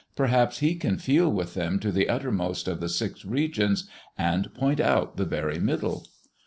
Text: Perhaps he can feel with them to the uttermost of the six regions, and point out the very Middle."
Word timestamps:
Perhaps 0.15 0.61
he 0.61 0.73
can 0.73 0.97
feel 0.97 1.31
with 1.31 1.53
them 1.53 1.77
to 1.77 1.91
the 1.91 2.09
uttermost 2.09 2.67
of 2.67 2.79
the 2.79 2.89
six 2.89 3.23
regions, 3.23 3.87
and 4.17 4.51
point 4.55 4.79
out 4.79 5.15
the 5.15 5.25
very 5.25 5.59
Middle." 5.59 6.07